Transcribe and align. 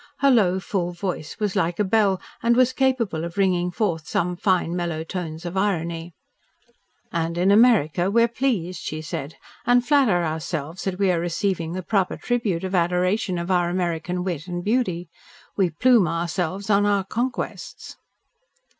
Her 0.17 0.31
low, 0.31 0.59
full 0.59 0.93
voice 0.93 1.37
was 1.39 1.55
like 1.55 1.77
a 1.77 1.83
bell 1.83 2.19
and 2.41 2.55
was 2.55 2.73
capable 2.73 3.23
of 3.23 3.37
ringing 3.37 3.69
forth 3.69 4.07
some 4.07 4.35
fine, 4.35 4.75
mellow 4.75 5.03
tones 5.03 5.45
of 5.45 5.55
irony. 5.55 6.15
"And 7.11 7.37
in 7.37 7.51
America 7.51 8.09
we 8.09 8.23
are 8.23 8.27
pleased," 8.27 8.81
she 8.81 9.03
said, 9.03 9.35
"and 9.63 9.85
flatter 9.87 10.23
ourselves 10.25 10.85
that 10.85 10.97
we 10.97 11.11
are 11.11 11.19
receiving 11.19 11.73
the 11.73 11.83
proper 11.83 12.17
tribute 12.17 12.63
of 12.63 12.73
adoration 12.73 13.37
of 13.37 13.51
our 13.51 13.69
American 13.69 14.23
wit 14.23 14.47
and 14.47 14.63
beauty. 14.63 15.07
We 15.55 15.69
plume 15.69 16.07
ourselves 16.07 16.71
on 16.71 16.87
our 16.87 17.03
conquests." 17.03 17.95